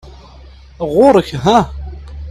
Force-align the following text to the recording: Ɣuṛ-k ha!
Ɣuṛ-k 0.93 1.29
ha! 1.43 1.59